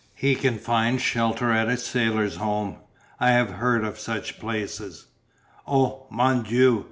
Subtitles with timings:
[0.15, 2.77] He can find shelter at a sailors' home
[3.19, 5.05] I have heard of such places."
[5.67, 6.79] "Oh, Mon Dieu!